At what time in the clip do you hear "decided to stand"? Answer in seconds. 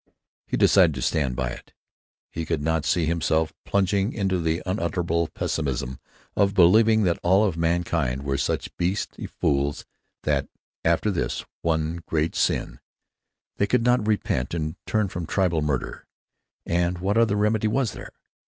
0.57-1.35